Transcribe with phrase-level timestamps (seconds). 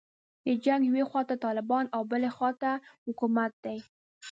[0.45, 2.71] د جنګ یوې خواته طالبان او بلې خواته
[3.05, 3.79] حکومت دی.